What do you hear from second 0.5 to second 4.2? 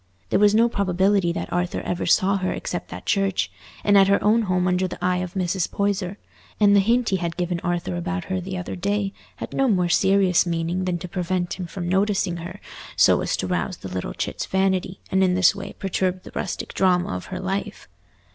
no probability that Arthur ever saw her except at church, and at her